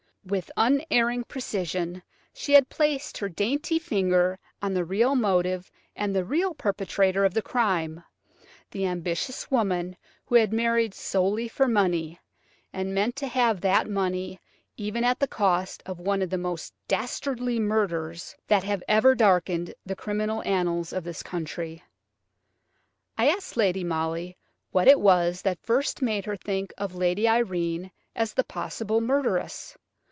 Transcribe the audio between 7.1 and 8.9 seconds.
of the crime–the